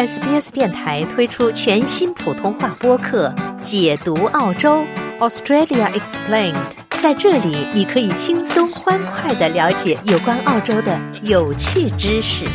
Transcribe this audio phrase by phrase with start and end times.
[0.00, 3.28] SBS 电台推出全新普通话播客
[3.60, 4.82] 《解读澳洲
[5.18, 6.54] Australia Explained》。
[7.02, 12.46] 在这里，你可以轻松欢快的了解有关澳洲的有趣知识。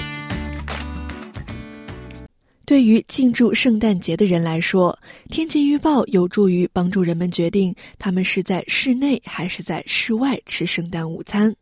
[2.66, 4.98] 对于庆祝圣诞节的人来说，
[5.30, 11.54] 天气预报有助于帮助人们决定他们是在室内还是在室外吃圣诞午餐。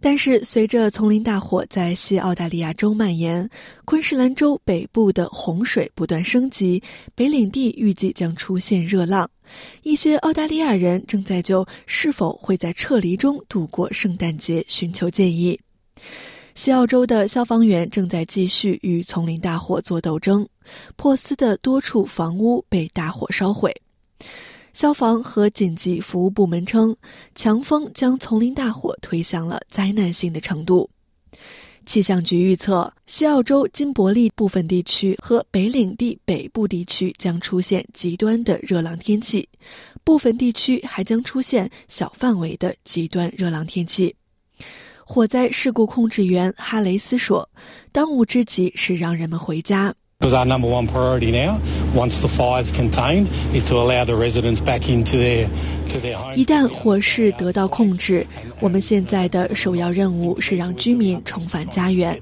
[0.00, 3.50] 但是，随着丛林大火在西澳大利亚州蔓延，
[3.84, 6.80] 昆士兰州北部的洪水不断升级，
[7.16, 9.28] 北领地预计将出现热浪。
[9.82, 15.58] 一些澳大利亚人正在就是否会在撤离中度过圣诞节寻求建议。
[16.54, 20.46] 西澳洲的消防员正在继续与丛林大火作斗争，
[20.96, 23.74] 珀斯的多处房屋被大火烧毁。
[24.72, 26.96] 消防和紧急服务部门称，
[27.34, 30.88] 强风将丛林大火推向了灾难性的程度。
[31.86, 39.48] 气象局预测，西澳洲金伯利部分地区和北领地北部地区将出现极端的热浪天气，
[40.04, 44.14] 部分地区还将出现小范围的极端热浪天气。
[45.06, 47.48] 火灾事故控制员哈雷斯说
[47.90, 51.60] ：“当务之急是让人们回家。” Because our number one priority now,
[51.94, 55.48] once the fire's contained, is to allow the residents back into their
[55.90, 56.36] to their homes.
[56.36, 58.26] 一旦火势得到控制，
[58.60, 62.20] 我们现在的首要任务是让居民重返家园，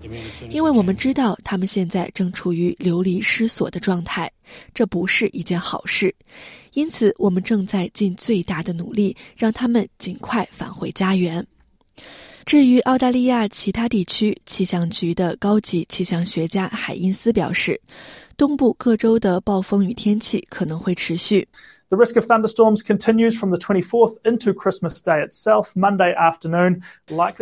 [0.51, 4.31] 因为我们知道他们现在正处于流离失所的状态，
[4.75, 6.15] 这不是一件好事。
[6.75, 11.43] 因此，我们正在尽最大的努力让他们尽快返回家园。
[12.47, 17.81] 至于澳大利亚其他地区气象局的高级气象学家海因斯表示
[18.37, 21.45] 东部各州的暴风雨天气可能会持续。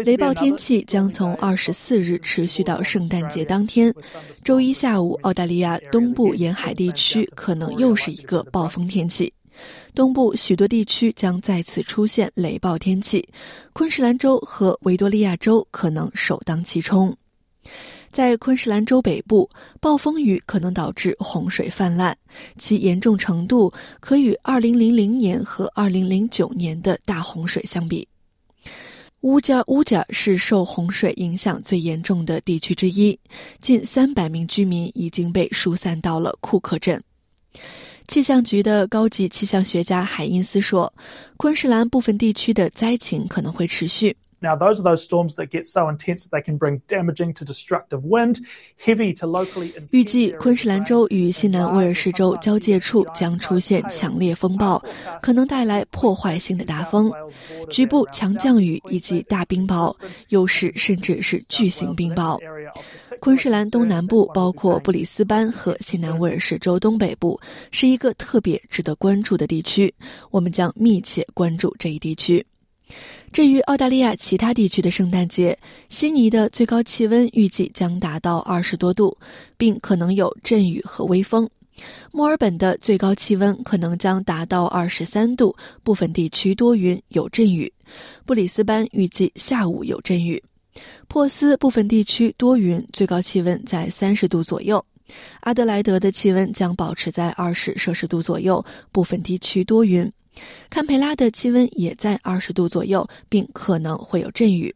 [0.05, 3.95] 雷暴天气将从二十四日持续到圣诞节当天。
[4.43, 9.31] 周一下午澳大利亚东部沿海地区可能又是一个暴风天气。
[9.95, 13.29] 东部许多地区将再次出现雷暴天气，
[13.73, 17.17] 昆士兰州和维多利亚州可能首当其冲。
[18.11, 19.51] 在昆士兰州北部，
[19.81, 22.17] 暴风雨可能导致洪水泛滥，
[22.59, 28.07] 其严重程度可与2000年和2009年的大洪水相比。
[29.23, 33.19] 乌加乌加是受洪水影响最严重的地区之一，
[33.61, 37.03] 近三百名居民已经被疏散到了库克镇。
[38.07, 40.93] 气象局的高级气象学家海因斯说，
[41.37, 44.17] 昆士兰部分地区的灾情可能会持续。
[44.45, 48.03] Now, those are those storms that get so intense that they can bring damaging to destructive
[48.05, 48.41] wind,
[48.79, 49.73] heavy to locally.
[49.91, 54.85] 预计昆士兰州与西南威尔士州交界处将出现强烈风暴，
[55.23, 57.11] 可能带来破坏性的大风、
[57.71, 59.97] 局部强降雨以及大冰雹，
[60.29, 62.39] 有时甚至是巨型冰雹。
[63.21, 67.41] 昆士兰东南部，包括布里斯班和西南威尔士州东北部，
[67.71, 69.95] 是一个特别值得关注的地区。
[70.31, 72.45] 我们将密切关注这一地区。
[73.33, 75.59] 至于澳大利亚其他地区的圣诞节，
[75.89, 79.17] 悉尼的最高气温预计将达到二十多度，
[79.57, 81.49] 并可能有阵雨和微风。
[82.13, 87.73] 墨尔本的最高气温可能将达到二十三度，部分地区多云有阵雨。
[88.25, 90.41] 布里斯班预计下午有阵雨。
[91.09, 94.85] 珀斯部分地区多云，最高气温在三十度左右。
[95.41, 100.11] 阿德莱德的气温将保持在二十摄氏度左右，部分地区多云。
[100.71, 104.75] 堪培拉的气温也在二十度左右，并可能会有阵雨。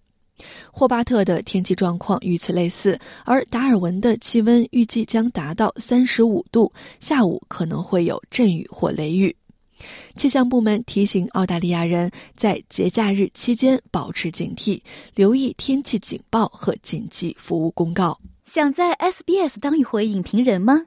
[0.71, 9.35] 霍巴特的天气状况与此类似，而达尔文的气温预计将达到三十五度，下午可能会有阵雨或雷雨。
[10.17, 14.81] 气象部门提醒澳大利亚人在节假日期间保持警惕，
[15.15, 18.19] 留意天气警报和紧急服务公告。
[18.45, 20.87] 想在 SBS 当一回影评人吗